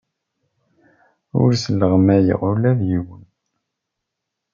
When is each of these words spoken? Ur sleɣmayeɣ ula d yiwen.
Ur 1.41 1.49
sleɣmayeɣ 1.63 2.41
ula 2.51 2.71
d 2.79 2.81
yiwen. 2.89 3.23